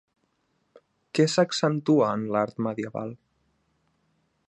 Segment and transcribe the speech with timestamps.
[1.19, 3.15] Què s'accentua en l'art medieval?